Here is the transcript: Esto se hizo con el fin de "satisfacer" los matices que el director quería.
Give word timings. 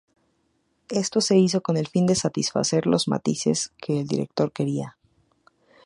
Esto 0.89 1.21
se 1.21 1.37
hizo 1.37 1.61
con 1.61 1.77
el 1.77 1.87
fin 1.87 2.07
de 2.07 2.15
"satisfacer" 2.15 2.87
los 2.87 3.07
matices 3.07 3.69
que 3.77 3.99
el 3.99 4.07
director 4.07 4.51
quería. 4.51 4.97